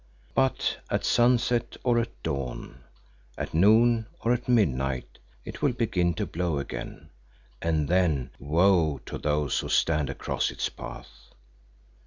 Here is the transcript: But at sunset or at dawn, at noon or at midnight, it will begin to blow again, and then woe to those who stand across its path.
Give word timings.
But 0.33 0.77
at 0.89 1.05
sunset 1.05 1.77
or 1.83 1.99
at 1.99 2.23
dawn, 2.23 2.85
at 3.37 3.53
noon 3.53 4.07
or 4.21 4.33
at 4.33 4.49
midnight, 4.49 5.19
it 5.45 5.61
will 5.61 5.73
begin 5.73 6.15
to 6.15 6.25
blow 6.25 6.57
again, 6.57 7.11
and 7.61 7.87
then 7.87 8.31
woe 8.39 8.97
to 9.05 9.19
those 9.19 9.59
who 9.59 9.69
stand 9.69 10.09
across 10.09 10.49
its 10.49 10.69
path. 10.69 11.29